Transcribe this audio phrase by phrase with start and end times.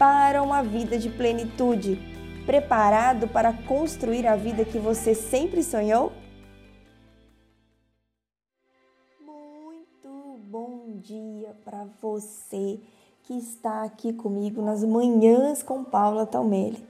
[0.00, 2.00] para uma vida de plenitude?
[2.46, 6.10] Preparado para construir a vida que você sempre sonhou?
[9.22, 12.80] Muito bom dia para você
[13.24, 16.82] que está aqui comigo nas manhãs com Paula Talmelli.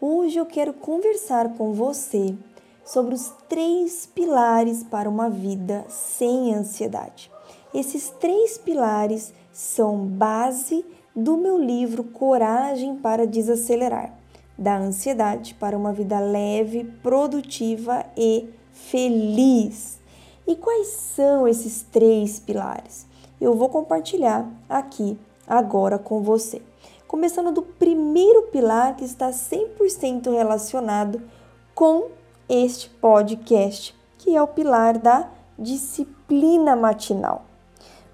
[0.00, 2.36] Hoje eu quero conversar com você
[2.84, 7.32] sobre os três pilares para uma vida sem ansiedade.
[7.74, 14.12] Esses três pilares são base do meu livro Coragem para Desacelerar
[14.58, 20.00] da Ansiedade para uma Vida Leve, Produtiva e Feliz.
[20.46, 23.06] E quais são esses três pilares?
[23.40, 26.62] Eu vou compartilhar aqui agora com você.
[27.06, 31.22] Começando do primeiro pilar que está 100% relacionado
[31.74, 32.08] com
[32.48, 37.44] este podcast, que é o pilar da disciplina matinal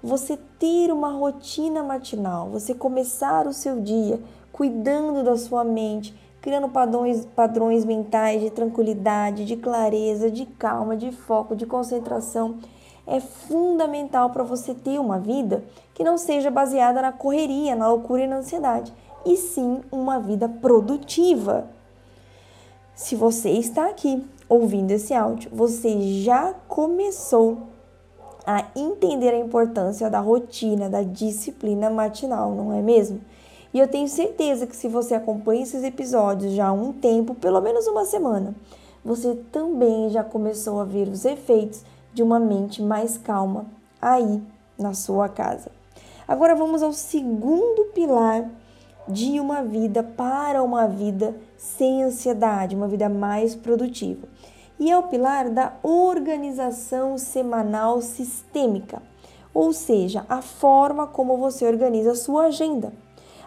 [0.01, 4.19] você ter uma rotina matinal, você começar o seu dia
[4.51, 11.11] cuidando da sua mente, criando padrões, padrões mentais de tranquilidade, de clareza, de calma, de
[11.11, 12.57] foco, de concentração,
[13.05, 18.23] é fundamental para você ter uma vida que não seja baseada na correria, na loucura
[18.23, 18.93] e na ansiedade,
[19.25, 21.67] e sim uma vida produtiva.
[22.95, 27.70] Se você está aqui ouvindo esse áudio, você já começou
[28.45, 33.21] a entender a importância da rotina, da disciplina matinal, não é mesmo?
[33.73, 37.61] E eu tenho certeza que se você acompanha esses episódios já há um tempo, pelo
[37.61, 38.53] menos uma semana,
[39.03, 41.83] você também já começou a ver os efeitos
[42.13, 43.65] de uma mente mais calma
[44.01, 44.41] aí
[44.77, 45.71] na sua casa.
[46.27, 48.49] Agora vamos ao segundo pilar
[49.07, 54.27] de uma vida para uma vida sem ansiedade, uma vida mais produtiva
[54.81, 58.99] e é o pilar da organização semanal sistêmica,
[59.53, 62.91] ou seja, a forma como você organiza a sua agenda.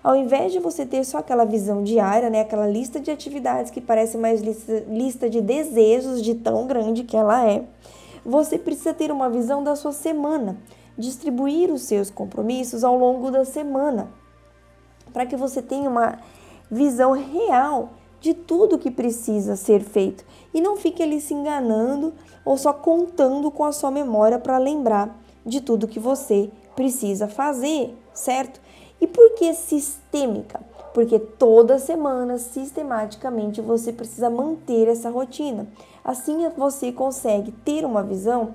[0.01, 3.81] Ao invés de você ter só aquela visão diária, né, aquela lista de atividades que
[3.81, 7.65] parece mais lista, lista de desejos de tão grande que ela é,
[8.25, 10.57] você precisa ter uma visão da sua semana,
[10.97, 14.07] distribuir os seus compromissos ao longo da semana,
[15.13, 16.17] para que você tenha uma
[16.71, 17.91] visão real
[18.25, 20.25] de tudo que precisa ser feito
[20.55, 25.15] e não fique ali se enganando ou só contando com a sua memória para lembrar
[25.45, 28.59] de tudo que você precisa fazer, certo?
[28.99, 30.59] E por que sistêmica?
[30.95, 35.69] Porque toda semana, sistematicamente, você precisa manter essa rotina.
[36.03, 38.55] Assim você consegue ter uma visão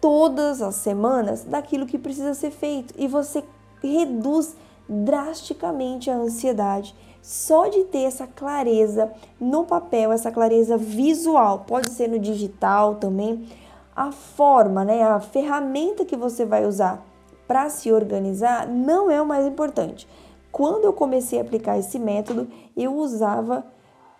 [0.00, 3.42] todas as semanas daquilo que precisa ser feito e você
[3.82, 4.54] reduz
[4.88, 12.08] drasticamente a ansiedade só de ter essa clareza no papel, essa clareza visual, pode ser
[12.08, 13.48] no digital também,
[13.96, 17.04] a forma, né, a ferramenta que você vai usar
[17.48, 20.06] para se organizar não é o mais importante.
[20.52, 23.66] Quando eu comecei a aplicar esse método, eu usava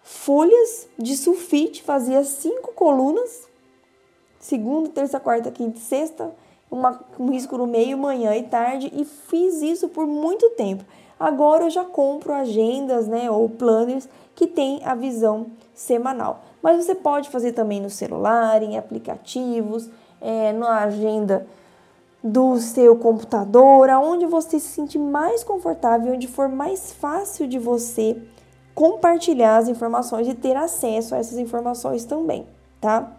[0.02, 3.48] folhas de sulfite, fazia cinco colunas,
[4.40, 6.34] segunda, terça, quarta, quinta e sexta,
[6.70, 10.84] uma, um risco no meio, manhã e tarde, e fiz isso por muito tempo.
[11.18, 16.42] Agora eu já compro agendas, né, ou planners que tem a visão semanal.
[16.62, 19.88] Mas você pode fazer também no celular, em aplicativos,
[20.20, 21.46] é, na agenda
[22.22, 28.20] do seu computador, aonde você se sentir mais confortável, onde for mais fácil de você
[28.74, 32.46] compartilhar as informações e ter acesso a essas informações também,
[32.80, 33.12] tá?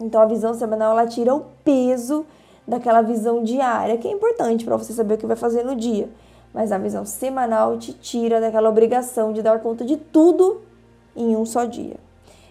[0.00, 2.26] Então a visão semanal ela tira o peso
[2.66, 6.08] daquela visão diária, que é importante para você saber o que vai fazer no dia
[6.52, 10.60] mas a visão semanal te tira daquela obrigação de dar conta de tudo
[11.16, 11.96] em um só dia.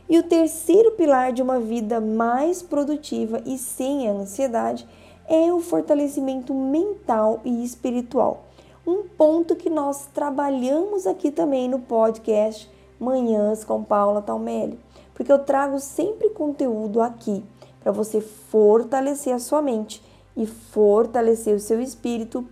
[0.09, 4.87] E o terceiro pilar de uma vida mais produtiva e sem ansiedade
[5.27, 8.45] é o fortalecimento mental e espiritual.
[8.85, 12.69] Um ponto que nós trabalhamos aqui também no podcast
[12.99, 14.79] Manhãs com Paula Talmelli,
[15.13, 17.43] porque eu trago sempre conteúdo aqui
[17.81, 20.03] para você fortalecer a sua mente
[20.35, 22.45] e fortalecer o seu espírito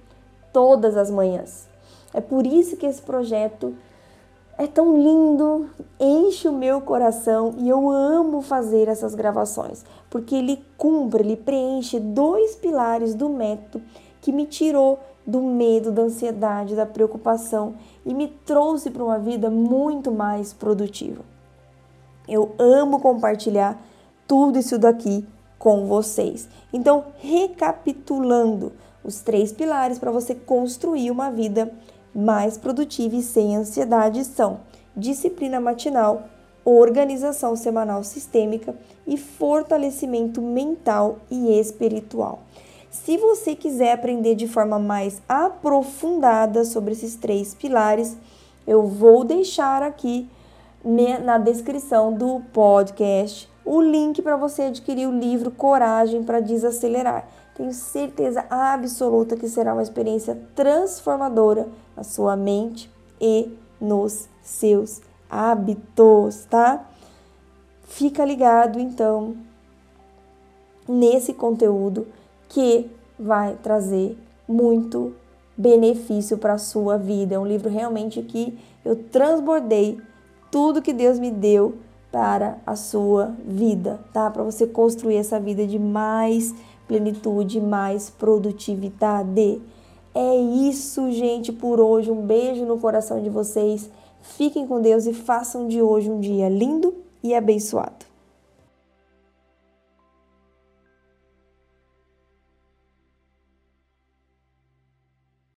[0.52, 1.68] todas as manhãs.
[2.14, 3.76] É por isso que esse projeto
[4.58, 10.62] é tão lindo, enche o meu coração e eu amo fazer essas gravações, porque ele
[10.78, 13.82] cumpre, ele preenche dois pilares do método
[14.22, 19.50] que me tirou do medo, da ansiedade, da preocupação e me trouxe para uma vida
[19.50, 21.24] muito mais produtiva.
[22.28, 23.82] Eu amo compartilhar
[24.28, 25.26] tudo isso daqui
[25.60, 26.48] com vocês.
[26.74, 28.72] Então, recapitulando
[29.04, 31.72] os três pilares para você construir uma vida
[32.16, 34.62] mais produtiva e sem ansiedade são
[34.96, 36.24] disciplina matinal,
[36.66, 38.76] organização semanal sistêmica
[39.06, 42.40] e fortalecimento mental e espiritual.
[42.90, 48.18] Se você quiser aprender de forma mais aprofundada sobre esses três pilares,
[48.66, 50.28] eu vou deixar aqui
[51.24, 57.28] na descrição do podcast o link para você adquirir o livro Coragem para Desacelerar.
[57.54, 62.90] Tenho certeza absoluta que será uma experiência transformadora na sua mente
[63.22, 66.84] e nos seus hábitos, tá?
[67.84, 69.36] Fica ligado então
[70.88, 72.08] nesse conteúdo
[72.48, 72.90] que
[73.20, 74.18] vai trazer
[74.48, 75.14] muito
[75.56, 77.36] benefício para a sua vida.
[77.36, 80.02] É um livro realmente que eu transbordei
[80.50, 81.78] tudo que Deus me deu
[82.12, 84.30] para a sua vida, tá?
[84.30, 86.54] Para você construir essa vida de mais
[86.88, 89.62] plenitude, mais produtividade.
[90.14, 92.10] É isso, gente, por hoje.
[92.10, 93.90] Um beijo no coração de vocês.
[94.22, 98.09] Fiquem com Deus e façam de hoje um dia lindo e abençoado.